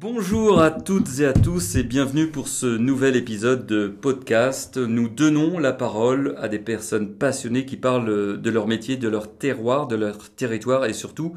Bonjour 0.00 0.62
à 0.62 0.70
toutes 0.70 1.20
et 1.20 1.26
à 1.26 1.34
tous 1.34 1.76
et 1.76 1.82
bienvenue 1.82 2.28
pour 2.28 2.48
ce 2.48 2.64
nouvel 2.64 3.16
épisode 3.16 3.66
de 3.66 3.86
podcast. 3.86 4.78
Nous 4.78 5.10
donnons 5.10 5.58
la 5.58 5.74
parole 5.74 6.36
à 6.38 6.48
des 6.48 6.58
personnes 6.58 7.12
passionnées 7.12 7.66
qui 7.66 7.76
parlent 7.76 8.40
de 8.40 8.50
leur 8.50 8.66
métier, 8.66 8.96
de 8.96 9.08
leur 9.08 9.30
terroir, 9.30 9.88
de 9.88 9.96
leur 9.96 10.30
territoire 10.30 10.86
et 10.86 10.94
surtout 10.94 11.34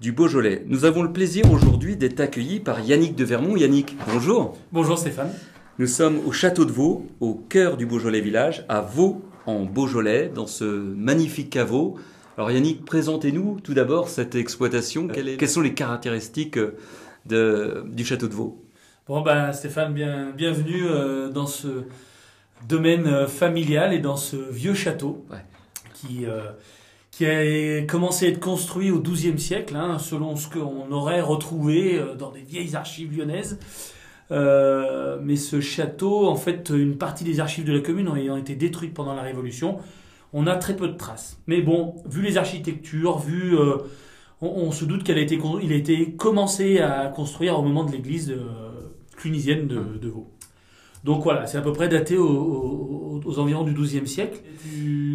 du 0.00 0.12
Beaujolais. 0.12 0.64
Nous 0.66 0.86
avons 0.86 1.02
le 1.02 1.12
plaisir 1.12 1.52
aujourd'hui 1.52 1.94
d'être 1.94 2.20
accueillis 2.20 2.58
par 2.58 2.80
Yannick 2.80 3.16
de 3.16 3.24
Vermont. 3.24 3.54
Yannick, 3.54 3.94
bonjour. 4.10 4.56
Bonjour 4.72 4.96
Stéphane. 4.96 5.30
Nous 5.78 5.86
sommes 5.86 6.20
au 6.26 6.32
château 6.32 6.64
de 6.64 6.72
Vaux, 6.72 7.06
au 7.20 7.34
cœur 7.34 7.76
du 7.76 7.84
Beaujolais 7.84 8.22
village, 8.22 8.64
à 8.70 8.80
Vaux 8.80 9.20
en 9.44 9.66
Beaujolais, 9.66 10.32
dans 10.34 10.46
ce 10.46 10.64
magnifique 10.64 11.50
caveau. 11.50 11.96
Alors 12.38 12.50
Yannick, 12.50 12.82
présentez-nous 12.86 13.60
tout 13.62 13.74
d'abord 13.74 14.08
cette 14.08 14.36
exploitation. 14.36 15.06
Quelles 15.06 15.50
sont 15.50 15.60
les 15.60 15.74
caractéristiques 15.74 16.58
de, 17.26 17.84
du 17.88 18.04
château 18.04 18.28
de 18.28 18.34
Vaux 18.34 18.64
Bon 19.06 19.22
ben 19.22 19.52
Stéphane, 19.52 19.92
bien, 19.92 20.30
bienvenue 20.36 20.84
euh, 20.86 21.30
dans 21.30 21.46
ce 21.46 21.84
domaine 22.68 23.06
euh, 23.06 23.26
familial 23.26 23.92
et 23.92 23.98
dans 23.98 24.16
ce 24.16 24.36
vieux 24.36 24.74
château 24.74 25.24
Ouais. 25.30 25.44
qui, 25.94 26.26
euh, 26.26 26.42
qui 27.10 27.26
a 27.26 27.82
commencé 27.82 28.26
à 28.26 28.28
être 28.28 28.40
construit 28.40 28.90
au 28.90 29.00
XIIe 29.00 29.38
siècle, 29.38 29.74
hein, 29.76 29.98
selon 29.98 30.36
ce 30.36 30.48
qu'on 30.48 30.90
aurait 30.92 31.20
retrouvé 31.20 32.00
dans 32.18 32.30
des 32.30 32.40
vieilles 32.42 32.76
archives 32.76 33.16
lyonnaises. 33.16 33.58
Mais 34.30 35.36
ce 35.36 35.60
château, 35.60 36.28
en 36.28 36.36
fait, 36.36 36.70
une 36.70 36.96
partie 36.96 37.24
des 37.24 37.40
archives 37.40 37.64
de 37.64 37.72
la 37.72 37.80
commune 37.80 38.10
ayant 38.16 38.36
été 38.36 38.54
détruites 38.54 38.94
pendant 38.94 39.14
la 39.14 39.22
Révolution, 39.22 39.78
on 40.32 40.46
a 40.46 40.54
très 40.54 40.76
peu 40.76 40.86
de 40.86 40.96
traces. 40.96 41.38
Mais 41.48 41.60
bon, 41.62 41.96
vu 42.06 42.22
les 42.22 42.36
architectures, 42.36 43.18
vu, 43.18 43.56
on, 44.42 44.48
on 44.48 44.70
se 44.72 44.84
doute 44.84 45.02
qu'il 45.04 45.16
a 45.18 45.20
été, 45.20 45.38
il 45.62 45.72
a 45.72 45.76
été 45.76 46.12
commencé 46.12 46.78
à 46.80 47.06
construire 47.08 47.58
au 47.58 47.62
moment 47.62 47.84
de 47.84 47.92
l'église 47.92 48.30
euh, 48.30 48.38
clunisienne 49.16 49.66
de, 49.66 49.80
de 50.00 50.08
Vaux. 50.08 50.28
Donc 51.04 51.22
voilà, 51.22 51.46
c'est 51.46 51.56
à 51.58 51.62
peu 51.62 51.72
près 51.72 51.88
daté 51.88 52.16
au- 52.18 52.26
au- 52.28 53.20
aux 53.24 53.38
environs 53.38 53.64
du 53.64 53.72
XIIe 53.72 54.06
siècle. 54.06 54.40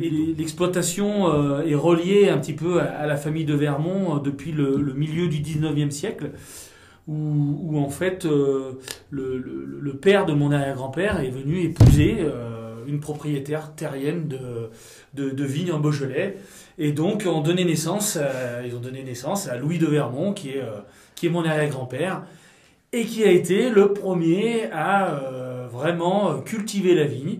Et 0.04 0.10
L'exploitation 0.38 1.28
euh, 1.32 1.62
est 1.66 1.76
reliée 1.76 2.30
un 2.30 2.38
petit 2.38 2.54
peu 2.54 2.80
à, 2.80 2.86
à 2.86 3.06
la 3.08 3.18
famille 3.18 3.46
de 3.46 3.54
Vermont 3.56 4.16
euh, 4.16 4.20
depuis 4.20 4.52
le, 4.52 4.78
le 4.82 4.94
milieu 4.94 5.28
du 5.28 5.40
XIXe 5.42 5.94
siècle, 5.94 6.32
où, 7.08 7.14
où 7.64 7.80
en 7.80 7.90
fait 7.90 8.26
euh, 8.26 8.74
le, 9.12 9.38
le- 9.38 9.80
le 9.80 9.94
père 9.94 10.26
de 10.26 10.34
mon 10.34 10.52
arrière-grand-père 10.52 11.20
est 11.22 11.30
venu 11.30 11.60
épouser 11.62 12.18
une 12.88 13.00
propriétaire 13.00 13.74
terrienne 13.76 14.28
de, 14.28 15.44
vignes 15.44 15.72
en 15.72 15.80
Beaujolais. 15.80 16.38
Et 16.78 16.92
donc 16.92 17.26
ont 17.26 17.42
donné 17.42 17.66
naissance, 17.66 18.18
à- 18.18 18.66
ils 18.66 18.76
ont 18.76 18.80
donné 18.80 19.04
naissance 19.04 19.48
à 19.48 19.58
Louis 19.58 19.78
de 19.78 19.86
Vermont, 19.88 20.34
qui 20.34 20.52
est, 20.52 20.62
euh, 20.62 20.82
qui 21.16 21.28
est 21.28 21.30
mon 21.30 21.46
arrière-grand-père, 21.46 22.24
et 22.92 23.06
qui 23.06 23.24
a 23.24 23.32
été 23.32 23.70
le 23.70 23.94
premier 23.94 24.70
à 24.72 25.14
euh, 25.14 25.68
vraiment 25.72 26.32
euh, 26.32 26.42
cultiver 26.42 26.96
la 26.96 27.06
vigne, 27.06 27.40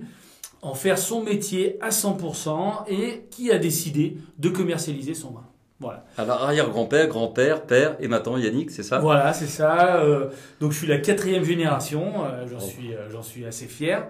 en 0.62 0.74
faire 0.74 0.98
son 0.98 1.24
métier 1.24 1.78
à 1.82 1.90
100%, 1.90 2.86
et 2.88 3.26
qui 3.30 3.52
a 3.52 3.58
décidé 3.58 4.18
de 4.40 4.50
commercialiser 4.50 5.14
son 5.14 5.32
vin. 5.32 5.44
Voilà. 5.80 6.06
Alors 6.18 6.42
arrière-grand-père, 6.44 7.08
grand-père, 7.08 7.64
père 7.64 7.98
et 8.00 8.08
maintenant 8.08 8.38
Yannick, 8.38 8.72
c'est 8.72 8.84
ça? 8.84 9.00
Voilà, 9.00 9.34
c'est 9.34 9.48
ça. 9.48 9.98
euh, 9.98 10.30
donc 10.62 10.72
je 10.72 10.78
suis 10.78 10.88
la 10.88 11.00
quatrième 11.00 11.44
génération, 11.44 12.14
euh, 12.26 12.46
j'en 12.50 12.58
Oh. 12.58 12.62
suis, 12.62 12.94
euh, 12.94 13.10
j'en 13.12 13.22
suis 13.24 13.46
assez 13.46 13.66
fier. 13.68 14.08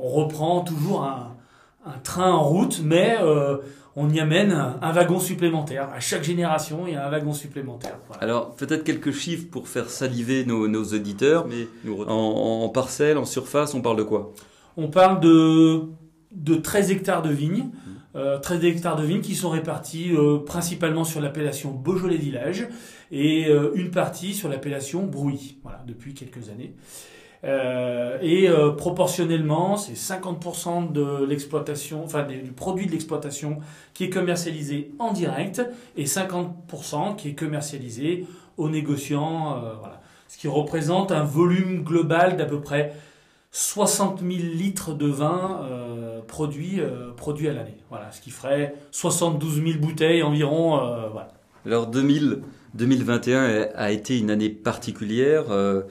On 0.00 0.08
reprend 0.08 0.60
toujours 0.60 1.02
un, 1.02 1.34
un 1.84 1.98
train 2.04 2.30
en 2.30 2.44
route, 2.44 2.80
mais 2.84 3.16
on 3.96 4.08
y 4.08 4.20
amène 4.20 4.52
un, 4.52 4.92
wagon 4.92 5.18
supplémentaire. 5.18 5.88
À 5.92 5.98
chaque 5.98 6.22
génération, 6.22 6.84
il 6.86 6.92
y 6.92 6.96
a 6.96 7.04
un 7.04 7.10
wagon 7.10 7.32
supplémentaire. 7.32 7.98
Voilà. 8.06 8.22
Alors, 8.22 8.54
peut-être 8.54 8.84
quelques 8.84 9.10
chiffres 9.10 9.46
pour 9.50 9.66
faire 9.66 9.90
saliver 9.90 10.44
nos, 10.44 10.68
nos 10.68 10.84
auditeurs, 10.84 11.46
mais 11.48 11.66
en, 12.06 12.12
en 12.64 12.68
parcelle, 12.68 13.18
en 13.18 13.24
surface, 13.24 13.74
on 13.74 13.80
parle 13.80 13.96
de 13.96 14.04
quoi? 14.04 14.32
On 14.76 14.86
parle 14.88 15.18
de, 15.18 15.86
de 16.30 16.54
13 16.54 16.92
hectares 16.92 17.22
de 17.22 17.30
vignes, 17.30 17.70
euh, 18.16 18.38
13 18.38 18.64
hectares 18.64 18.96
de 18.96 19.04
vignes 19.04 19.20
qui 19.20 19.34
sont 19.34 19.50
répartis 19.50 20.12
euh, 20.12 20.38
principalement 20.38 21.04
sur 21.04 21.20
l'appellation 21.20 21.70
Beaujolais 21.70 22.16
Village 22.16 22.66
et 23.10 23.46
euh, 23.46 23.72
une 23.74 23.90
partie 23.90 24.34
sur 24.34 24.48
l'appellation 24.48 25.04
Brouilly, 25.04 25.58
voilà, 25.62 25.82
depuis 25.86 26.14
quelques 26.14 26.48
années. 26.48 26.74
Euh, 27.44 28.18
et 28.20 28.48
euh, 28.48 28.72
proportionnellement, 28.72 29.76
c'est 29.76 29.92
50% 29.92 30.92
de 30.92 31.24
l'exploitation, 31.24 32.04
enfin 32.04 32.24
du 32.24 32.50
produit 32.50 32.86
de 32.86 32.92
l'exploitation 32.92 33.58
qui 33.94 34.04
est 34.04 34.10
commercialisé 34.10 34.90
en 34.98 35.12
direct 35.12 35.62
et 35.96 36.04
50% 36.04 37.16
qui 37.16 37.28
est 37.28 37.34
commercialisé 37.34 38.26
aux 38.56 38.68
négociants, 38.68 39.56
euh, 39.56 39.74
voilà. 39.78 40.00
Ce 40.26 40.36
qui 40.36 40.48
représente 40.48 41.10
un 41.10 41.24
volume 41.24 41.82
global 41.82 42.36
d'à 42.36 42.44
peu 42.44 42.60
près 42.60 42.92
60 43.50 44.20
000 44.20 44.30
litres 44.30 44.92
de 44.92 45.06
vin 45.06 45.62
euh, 45.62 46.07
produits, 46.28 46.80
euh, 46.80 47.10
produits 47.16 47.48
à 47.48 47.52
l'année. 47.52 47.76
Voilà, 47.90 48.12
ce 48.12 48.20
qui 48.20 48.30
ferait 48.30 48.74
72 48.92 49.56
000 49.64 49.78
bouteilles 49.80 50.22
environ. 50.22 50.78
euh, 50.78 51.08
voilà. 51.10 51.32
Alors 51.66 51.88
2000, 51.88 52.42
2021 52.74 53.66
a- 53.74 53.90
été 53.90 54.16
une 54.18 54.30
année 54.30 54.48
particulière 54.50 55.46
euh, 55.50 55.82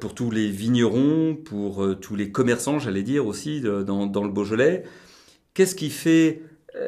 pour 0.00 0.14
tous 0.14 0.30
les 0.30 0.48
vignerons, 0.50 1.34
pour 1.42 1.86
tous 2.00 2.14
les 2.16 2.30
commerçants, 2.30 2.78
j'allais 2.78 3.02
dire 3.02 3.26
aussi, 3.26 3.62
dans, 3.62 4.06
dans 4.06 4.24
le 4.24 4.30
Beaujolais. 4.30 4.82
Qu'est-ce 5.54 5.74
qui 5.74 5.88
fait 5.90 6.42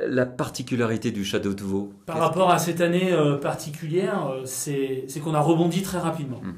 la 0.06 0.26
particularité 0.26 1.10
du 1.12 1.24
château 1.24 1.54
de 1.54 1.62
Vaux 1.62 1.92
Par 2.06 2.18
rapport 2.18 2.50
à 2.50 2.58
cette 2.58 2.80
année 2.80 3.10
particulière, 3.40 4.34
c'est 4.44 5.06
qu'on 5.22 5.34
a 5.34 5.40
rebondi 5.40 5.82
très 5.82 5.98
rapidement. 5.98 6.40
Mm. 6.42 6.54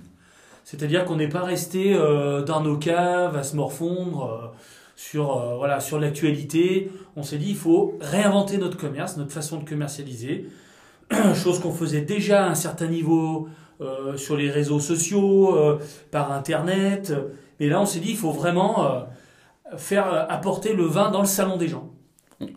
C'est-à-dire 0.64 1.04
qu'on 1.04 1.16
n'est 1.16 1.28
pas 1.28 1.42
resté 1.42 1.94
dans 2.46 2.60
nos 2.62 2.76
caves 2.78 3.36
à 3.36 3.42
se 3.42 3.54
morfondre 3.56 4.52
sur, 4.96 5.36
euh, 5.36 5.56
voilà, 5.56 5.80
sur 5.80 5.98
l'actualité. 5.98 6.90
On 7.16 7.22
s'est 7.22 7.38
dit 7.38 7.50
il 7.50 7.56
faut 7.56 7.98
réinventer 8.00 8.58
notre 8.58 8.76
commerce, 8.76 9.16
notre 9.16 9.32
façon 9.32 9.58
de 9.58 9.68
commercialiser. 9.68 10.48
Chose 11.34 11.60
qu'on 11.60 11.72
faisait 11.72 12.02
déjà 12.02 12.44
à 12.44 12.50
un 12.50 12.54
certain 12.54 12.86
niveau 12.86 13.48
euh, 13.80 14.16
sur 14.16 14.36
les 14.36 14.50
réseaux 14.50 14.80
sociaux, 14.80 15.56
euh, 15.56 15.78
par 16.10 16.32
Internet. 16.32 17.12
Mais 17.60 17.68
là, 17.68 17.80
on 17.80 17.86
s'est 17.86 18.00
dit 18.00 18.10
il 18.10 18.16
faut 18.16 18.32
vraiment 18.32 19.06
faire 19.76 20.26
apporter 20.30 20.74
le 20.74 20.84
vin 20.84 21.10
dans 21.10 21.20
le 21.20 21.26
salon 21.26 21.56
des 21.56 21.68
gens. 21.68 21.90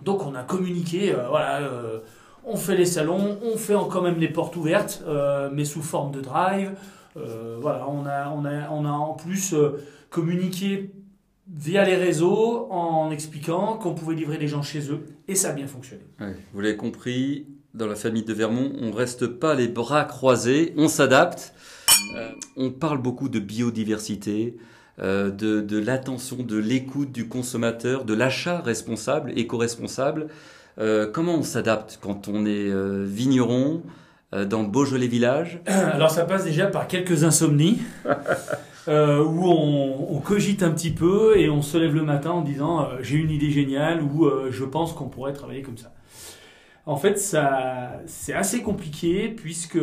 Donc 0.04 0.26
on 0.26 0.34
a 0.34 0.42
communiqué, 0.42 1.16
voilà, 1.30 1.62
on 2.44 2.56
fait 2.56 2.76
les 2.76 2.86
salons, 2.86 3.38
on 3.44 3.56
fait 3.56 3.76
quand 3.92 4.02
même 4.02 4.18
les 4.20 4.30
portes 4.30 4.56
ouvertes, 4.56 5.04
mais 5.54 5.64
sous 5.64 5.84
forme 5.84 6.12
de 6.12 6.22
drive. 6.22 6.72
Voilà, 7.14 7.88
on 7.88 8.06
a, 8.08 8.30
on, 8.30 8.46
a, 8.46 8.70
on 8.72 8.86
a 8.86 8.90
en 8.90 9.14
plus 9.14 9.54
communiqué 10.10 10.90
via 11.58 11.86
les 11.86 11.96
réseaux 11.96 12.68
en 12.70 13.10
expliquant 13.12 13.78
qu'on 13.78 13.94
pouvait 13.94 14.16
livrer 14.16 14.38
les 14.38 14.48
gens 14.48 14.62
chez 14.62 14.92
eux, 14.92 15.06
et 15.28 15.36
ça 15.36 15.50
a 15.50 15.54
bien 15.54 15.68
fonctionné. 15.68 16.04
Ouais, 16.20 16.36
Vous 16.54 16.60
l'avez 16.62 16.76
compris, 16.78 17.48
dans 17.74 17.88
la 17.88 17.96
famille 17.96 18.24
de 18.24 18.34
Vermont, 18.34 18.72
on 18.82 18.92
reste 18.92 19.28
pas 19.28 19.56
les 19.56 19.68
bras 19.68 20.04
croisés, 20.06 20.74
on 20.78 20.88
s'adapte. 20.88 21.54
Euh, 22.18 22.30
on 22.58 22.72
parle 22.72 23.00
beaucoup 23.02 23.30
de 23.30 23.40
biodiversité, 23.40 24.58
euh, 25.02 25.30
de, 25.30 25.62
de 25.62 25.78
l'attention, 25.78 26.38
de 26.38 26.58
l'écoute 26.58 27.12
du 27.12 27.28
consommateur, 27.28 28.06
de 28.06 28.14
l'achat 28.14 28.60
responsable, 28.60 29.32
éco-responsable. 29.38 30.28
Euh, 30.78 31.10
comment 31.10 31.36
on 31.36 31.44
s'adapte 31.44 32.00
quand 32.02 32.28
on 32.28 32.46
est 32.46 32.70
vigneron 33.06 33.82
dans 34.32 34.62
le 34.64 34.68
Beaujolais 34.68 35.08
village? 35.08 35.62
Alors 35.66 36.12
ça 36.12 36.26
passe 36.26 36.44
déjà 36.44 36.68
par 36.68 36.88
quelques 36.88 37.24
insomnies, 37.24 37.80
euh, 38.88 39.24
où 39.24 39.46
on, 39.48 40.16
on 40.16 40.20
cogite 40.20 40.62
un 40.62 40.72
petit 40.72 40.92
peu 40.92 41.38
et 41.40 41.50
on 41.50 41.62
se 41.64 41.78
lève 41.78 41.96
le 41.96 42.04
matin 42.04 42.32
en 42.32 42.42
disant 42.42 42.82
euh, 42.82 42.98
j'ai 43.02 43.18
une 43.18 43.32
idée 43.32 43.50
géniale 43.50 44.04
ou 44.04 44.26
euh, 44.26 44.50
je 44.52 44.64
pense 44.64 44.94
qu'on 44.94 45.08
pourrait 45.10 45.34
travailler 45.34 45.64
comme 45.64 45.78
ça. 45.78 45.92
En 46.86 46.96
fait, 46.96 47.18
ça 47.18 47.94
c'est 48.06 48.34
assez 48.34 48.62
compliqué 48.62 49.30
puisque 49.30 49.80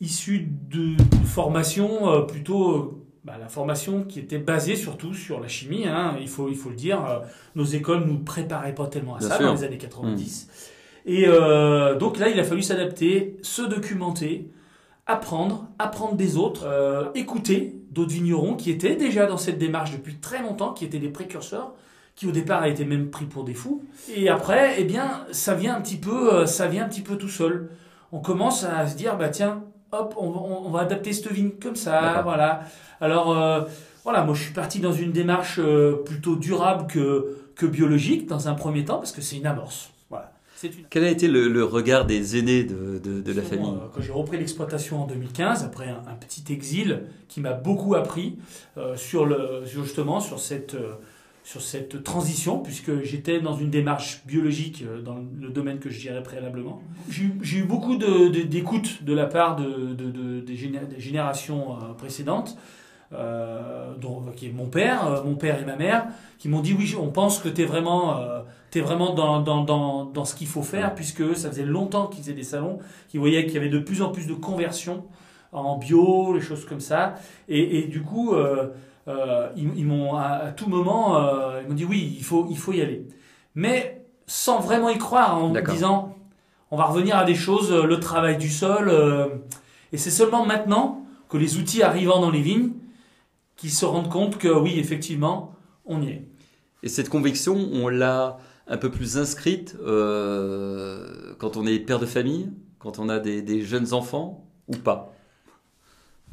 issu 0.00 0.48
de, 0.70 0.96
de 0.96 1.26
formation 1.26 2.24
plutôt 2.26 3.04
bah, 3.24 3.34
la 3.38 3.48
formation 3.48 4.02
qui 4.02 4.18
était 4.18 4.38
basée 4.38 4.76
surtout 4.76 5.12
sur 5.12 5.38
la 5.38 5.46
chimie, 5.48 5.86
hein, 5.86 6.16
il, 6.18 6.28
faut, 6.28 6.48
il 6.48 6.56
faut 6.56 6.70
le 6.70 6.74
dire, 6.74 7.20
nos 7.54 7.64
écoles 7.64 8.04
nous 8.06 8.18
préparaient 8.18 8.74
pas 8.74 8.86
tellement 8.86 9.16
à 9.16 9.18
Bien 9.18 9.28
ça 9.28 9.36
sûr. 9.36 9.46
dans 9.46 9.54
les 9.54 9.64
années 9.64 9.78
90. 9.78 10.48
Et 11.04 11.26
donc 12.00 12.18
là, 12.18 12.30
il 12.30 12.40
a 12.40 12.44
fallu 12.44 12.62
s'adapter, 12.62 13.36
se 13.42 13.62
documenter, 13.62 14.48
apprendre, 15.06 15.66
apprendre 15.78 16.14
des 16.14 16.36
autres, 16.36 16.64
euh, 16.66 17.04
écouter 17.14 17.74
d'autres 17.90 18.12
vignerons 18.12 18.54
qui 18.54 18.70
étaient 18.70 18.96
déjà 18.96 19.26
dans 19.26 19.36
cette 19.36 19.58
démarche 19.58 19.92
depuis 19.92 20.16
très 20.16 20.42
longtemps, 20.42 20.72
qui 20.72 20.84
étaient 20.84 20.98
des 20.98 21.08
précurseurs, 21.08 21.72
qui 22.14 22.26
au 22.26 22.30
départ 22.30 22.62
a 22.62 22.68
été 22.68 22.84
même 22.84 23.10
pris 23.10 23.24
pour 23.26 23.44
des 23.44 23.54
fous. 23.54 23.84
Et 24.14 24.28
après, 24.28 24.76
eh 24.78 24.84
bien, 24.84 25.26
ça 25.32 25.54
vient 25.54 25.76
un 25.76 25.80
petit 25.80 25.96
peu, 25.96 26.34
euh, 26.34 26.46
ça 26.46 26.66
vient 26.66 26.84
un 26.84 26.88
petit 26.88 27.00
peu 27.02 27.16
tout 27.16 27.28
seul. 27.28 27.70
On 28.12 28.20
commence 28.20 28.64
à 28.64 28.86
se 28.86 28.96
dire, 28.96 29.16
bah 29.16 29.28
tiens, 29.28 29.64
hop, 29.92 30.14
on, 30.18 30.30
va- 30.30 30.40
on- 30.40 30.66
on 30.66 30.70
va 30.70 30.80
adapter 30.80 31.12
cette 31.12 31.32
vigne 31.32 31.50
comme 31.60 31.76
ça, 31.76 32.20
voilà. 32.22 32.60
Alors, 33.00 33.30
euh, 33.36 33.62
voilà, 34.04 34.24
moi 34.24 34.34
je 34.34 34.42
suis 34.42 34.52
parti 34.52 34.78
dans 34.80 34.92
une 34.92 35.12
démarche 35.12 35.58
euh, 35.58 36.02
plutôt 36.04 36.36
durable 36.36 36.86
que, 36.86 37.38
que 37.56 37.66
biologique 37.66 38.26
dans 38.26 38.48
un 38.48 38.54
premier 38.54 38.84
temps, 38.84 38.96
parce 38.98 39.12
que 39.12 39.20
c'est 39.20 39.36
une 39.36 39.46
amorce. 39.46 39.91
Une... 40.64 40.84
Quel 40.90 41.04
a 41.04 41.10
été 41.10 41.28
le, 41.28 41.48
le 41.48 41.64
regard 41.64 42.04
des 42.04 42.38
aînés 42.38 42.64
de, 42.64 42.98
de, 42.98 43.20
de 43.20 43.32
la 43.32 43.42
famille 43.42 43.72
Quand 43.94 44.00
j'ai 44.00 44.12
repris 44.12 44.38
l'exploitation 44.38 45.02
en 45.02 45.06
2015, 45.06 45.64
après 45.64 45.88
un, 45.88 46.02
un, 46.08 46.14
petit 46.14 46.52
exil 46.52 47.04
qui 47.28 47.40
m'a 47.40 47.52
beaucoup 47.52 47.94
appris 47.94 48.38
euh, 48.76 48.96
sur 48.96 49.26
le, 49.26 49.64
justement 49.64 50.20
sur 50.20 50.40
cette, 50.40 50.74
euh, 50.74 50.94
sur 51.44 51.60
cette 51.60 52.04
transition, 52.04 52.58
puisque 52.60 53.02
j'étais 53.02 53.40
dans 53.40 53.54
une 53.54 53.70
démarche 53.70 54.22
biologique 54.26 54.84
euh, 54.86 55.00
dans 55.00 55.16
le 55.16 55.48
domaine 55.48 55.78
que 55.78 55.90
je 55.90 55.98
gérais 55.98 56.22
préalablement. 56.22 56.82
J'ai 57.08 57.58
eu 57.58 57.64
beaucoup 57.64 57.96
d'écoute 57.96 59.02
de, 59.02 59.12
la 59.12 59.26
part 59.26 59.56
de, 59.56 60.40
des, 60.40 60.56
générations 60.98 61.72
euh, 61.72 61.92
précédentes. 61.94 62.56
Euh, 63.14 63.92
dont, 64.00 64.22
qui 64.34 64.46
est 64.46 64.52
mon 64.52 64.68
père, 64.68 65.06
euh, 65.06 65.22
mon 65.22 65.34
père 65.34 65.60
et 65.60 65.66
ma 65.66 65.76
mère, 65.76 66.06
qui 66.38 66.48
m'ont 66.48 66.60
dit 66.60 66.72
oui, 66.72 66.94
on 66.98 67.08
pense 67.08 67.40
que 67.40 67.50
tu 67.50 67.60
es 67.60 67.64
vraiment, 67.66 68.18
es 68.78 68.80
vraiment 68.80 69.14
dans, 69.14 69.40
dans, 69.40 69.64
dans, 69.64 70.04
dans 70.04 70.24
ce 70.24 70.34
qu'il 70.34 70.46
faut 70.46 70.62
faire, 70.62 70.94
puisque 70.94 71.36
ça 71.36 71.50
faisait 71.50 71.64
longtemps 71.64 72.06
qu'ils 72.06 72.22
faisaient 72.22 72.32
des 72.32 72.42
salons, 72.42 72.78
qu'ils 73.08 73.20
voyaient 73.20 73.44
qu'il 73.44 73.54
y 73.54 73.58
avait 73.58 73.68
de 73.68 73.78
plus 73.78 74.02
en 74.02 74.10
plus 74.10 74.26
de 74.26 74.34
conversions 74.34 75.04
en 75.52 75.76
bio, 75.76 76.32
les 76.34 76.40
choses 76.40 76.64
comme 76.64 76.80
ça. 76.80 77.14
Et, 77.48 77.78
et 77.78 77.82
du 77.86 78.02
coup, 78.02 78.34
euh, 78.34 78.68
euh, 79.08 79.48
ils, 79.56 79.70
ils 79.76 79.86
m'ont 79.86 80.14
à, 80.16 80.52
tout 80.56 80.68
moment, 80.68 81.16
euh, 81.16 81.60
ils 81.62 81.68
m'ont 81.68 81.74
dit 81.74 81.84
oui, 81.84 82.16
il 82.16 82.24
faut, 82.24 82.46
il 82.50 82.58
faut 82.58 82.72
y 82.72 82.80
aller. 82.80 83.06
Mais 83.54 84.04
sans 84.26 84.60
vraiment 84.60 84.88
y 84.88 84.98
croire, 84.98 85.42
en 85.42 85.50
me 85.50 85.60
disant 85.60 86.16
on 86.70 86.76
va 86.76 86.84
revenir 86.84 87.16
à 87.16 87.24
des 87.24 87.34
choses, 87.34 87.70
le 87.70 88.00
travail 88.00 88.38
du 88.38 88.48
sol. 88.48 88.90
et 89.92 89.98
c'est 89.98 90.10
seulement 90.10 90.46
maintenant 90.46 91.04
que 91.28 91.36
les 91.36 91.58
outils 91.58 91.82
arrivant 91.82 92.18
dans 92.18 92.30
les 92.30 92.40
vignes, 92.40 92.70
qui 93.56 93.68
se 93.68 93.84
rendent 93.84 94.08
compte 94.08 94.38
que 94.38 94.48
oui, 94.48 94.78
effectivement, 94.78 95.54
on 95.84 96.00
y 96.00 96.08
est. 96.08 96.26
Et 96.82 96.88
cette 96.88 97.10
conviction, 97.10 97.56
on 97.72 97.88
l'a 97.88 98.38
un 98.72 98.78
peu 98.78 98.90
plus 98.90 99.18
inscrite 99.18 99.76
euh, 99.84 101.34
quand 101.38 101.58
on 101.58 101.66
est 101.66 101.78
père 101.78 101.98
de 101.98 102.06
famille, 102.06 102.50
quand 102.78 102.98
on 102.98 103.10
a 103.10 103.20
des, 103.20 103.60
jeunes 103.60 103.92
enfants, 103.92 104.46
ou 104.66 104.76
pas? 104.76 105.14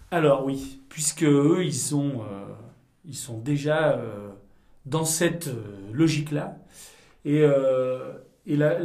Alors 0.10 0.46
oui, 0.46 0.80
puisque 0.88 1.24
eux, 1.24 1.60
ils 1.66 1.76
sont, 1.76 2.22
euh, 2.22 2.46
ils 3.06 3.18
sont 3.18 3.38
déjà 3.40 3.92
euh, 3.92 4.30
dans 4.86 5.04
cette 5.04 5.50
logique-là. 5.92 6.58
Et, 7.26 7.44
et 8.48 8.56
là, 8.56 8.78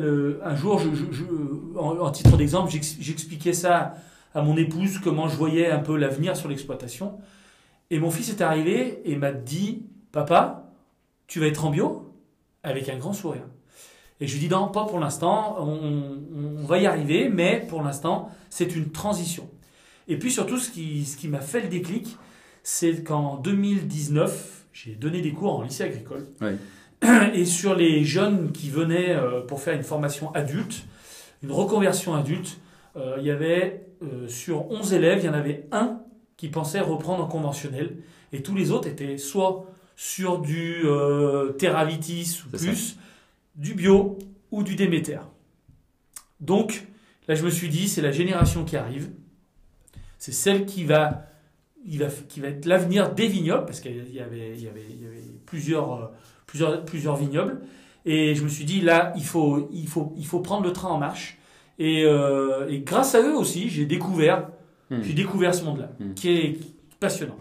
un 0.43 0.57
jour, 0.57 0.83
en, 1.77 1.99
en, 1.99 2.11
titre 2.11 2.37
d'exemple, 2.37 2.73
j'expliquais 2.73 3.53
ça 3.53 3.95
à 4.35 4.43
mon 4.43 4.57
épouse, 4.57 4.99
comment 4.99 5.29
je 5.29 5.37
voyais 5.37 5.71
un 5.71 5.79
peu 5.79 5.97
l'avenir 5.97 6.37
sur 6.37 6.49
l'exploitation. 6.49 7.21
Et 7.91 8.01
mon 8.01 8.11
fils 8.11 8.31
est 8.31 8.43
arrivé 8.43 9.01
et 9.05 9.15
m'a 9.15 9.31
dit 9.31 9.87
Papa, 10.11 10.73
tu 11.29 11.39
vas 11.39 11.47
être 11.47 11.65
en 11.65 11.71
bio? 11.71 12.14
Avec 12.65 12.89
un 12.89 12.97
grand 12.97 13.13
sourire. 13.13 13.45
Et 14.21 14.27
je 14.27 14.33
lui 14.33 14.41
dis 14.41 14.49
Non, 14.49 14.69
pas 14.69 14.87
pour 14.87 14.99
l'instant, 14.99 15.57
on, 15.61 16.19
on, 16.61 16.65
va 16.65 16.79
y 16.79 16.87
arriver, 16.87 17.29
mais 17.29 17.65
pour 17.69 17.83
l'instant, 17.83 18.31
c'est 18.51 18.75
une 18.75 18.91
transition. 18.91 19.49
Et 20.09 20.19
puis 20.19 20.33
surtout, 20.33 20.59
ce 20.59 20.71
qui, 20.71 21.05
ce 21.05 21.17
qui 21.17 21.29
m'a 21.29 21.41
fait 21.41 21.61
le 21.61 21.69
déclic, 21.69 22.17
c'est 22.63 23.05
qu'en 23.05 23.37
2019, 23.37 24.65
j'ai 24.73 24.95
donné 24.95 25.21
des 25.21 25.33
cours 25.33 25.59
en 25.59 25.63
lycée 25.63 25.85
agricole. 25.85 26.27
Oui. 26.41 26.53
Et 27.35 27.45
sur 27.45 27.75
les 27.75 28.05
jeunes 28.05 28.53
qui 28.53 28.71
venaient 28.71 29.11
euh, 29.11 29.41
pour 29.43 29.61
faire 29.61 29.75
une 29.75 29.85
formation 29.85 30.35
adulte, 30.35 30.85
une 31.43 31.53
reconversion 31.53 32.15
adulte, 32.15 32.59
euh, 32.97 33.17
il 33.19 33.27
y 33.27 33.31
avait 33.31 33.87
euh, 34.03 34.29
sur 34.29 34.71
11 34.71 34.95
élèves, 34.95 35.19
il 35.23 35.27
y 35.27 35.29
en 35.29 35.35
avait 35.35 35.67
un 35.73 36.01
qui 36.37 36.49
pensaient 36.49 36.81
reprendre 36.81 37.25
en 37.25 37.27
conventionnel. 37.27 37.97
Et 38.33 38.43
tous 38.43 38.55
les 38.55 38.71
autres 38.71 38.89
étaient 38.89 39.19
soit 39.19 39.67
sur 39.97 40.39
du 40.39 40.83
euh, 40.85 41.53
Terravitis 41.53 42.43
ou 42.47 42.51
plus, 42.57 42.89
ça. 42.89 42.95
du 43.57 43.75
bio 43.75 44.19
ou 44.51 44.63
du 44.63 44.75
Déméter. 44.75 45.21
Donc, 46.41 46.87
là, 47.29 47.35
je 47.35 47.45
me 47.45 47.51
suis 47.51 47.69
dit, 47.69 47.89
c'est 47.89 48.03
la 48.03 48.13
génération 48.13 48.65
qui 48.65 48.77
arrive. 48.77 49.11
C'est 50.19 50.33
celle 50.33 50.67
qui 50.67 50.85
va, 50.85 51.27
il 51.87 51.99
va, 51.99 52.09
qui 52.29 52.41
va 52.41 52.49
être 52.49 52.67
l'avenir 52.67 53.13
des 53.15 53.29
vignobles, 53.29 53.67
parce 53.67 53.81
qu'il 53.81 54.13
y 54.13 54.21
avait, 54.21 54.55
il 54.55 54.63
y 54.63 54.69
avait, 54.69 54.87
il 54.91 55.03
y 55.03 55.07
avait 55.07 55.23
plusieurs, 55.47 55.93
euh, 55.93 56.07
plusieurs, 56.47 56.85
plusieurs 56.85 57.17
vignobles. 57.17 57.61
Et 58.05 58.35
je 58.35 58.43
me 58.43 58.49
suis 58.49 58.65
dit, 58.65 58.81
là, 58.81 59.13
il 59.17 59.25
faut, 59.25 59.69
il 59.73 59.89
faut, 59.89 60.13
il 60.17 60.27
faut 60.27 60.41
prendre 60.41 60.65
le 60.65 60.73
train 60.73 60.89
en 60.89 60.99
marche. 60.99 61.39
Et, 61.79 62.05
euh, 62.05 62.69
et 62.69 62.81
grâce 62.81 63.15
à 63.15 63.23
eux 63.23 63.37
aussi, 63.37 63.69
j'ai 63.69 63.87
découvert 63.87 64.49
Mmh. 64.91 65.03
J'ai 65.03 65.13
découvert 65.15 65.55
ce 65.55 65.65
monde-là, 65.65 65.91
mmh. 65.99 66.15
qui 66.15 66.31
est 66.31 66.59
passionnant. 67.01 67.39